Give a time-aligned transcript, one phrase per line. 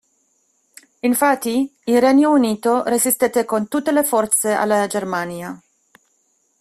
[1.01, 5.61] Infatti, il Regno Unito resistette con tutte le forze alla Germania.